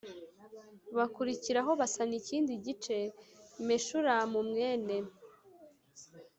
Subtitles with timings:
[0.97, 2.95] Bakurikiraho basana ikindi gice
[3.67, 4.95] meshulamu mwene